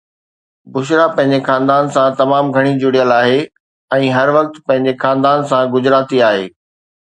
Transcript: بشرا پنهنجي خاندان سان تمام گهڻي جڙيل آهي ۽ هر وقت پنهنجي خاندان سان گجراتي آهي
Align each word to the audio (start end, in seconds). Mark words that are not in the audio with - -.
بشرا 0.71 1.05
پنهنجي 1.15 1.39
خاندان 1.47 1.83
سان 1.93 2.09
تمام 2.21 2.47
گهڻي 2.55 2.73
جڙيل 2.83 3.11
آهي 3.19 3.37
۽ 4.01 4.11
هر 4.17 4.35
وقت 4.39 4.61
پنهنجي 4.67 4.99
خاندان 5.07 5.49
سان 5.53 5.73
گجراتي 5.79 6.27
آهي 6.33 6.45